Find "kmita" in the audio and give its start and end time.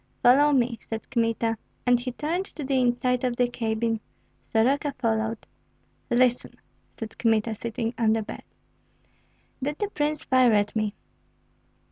1.11-1.59, 7.19-7.53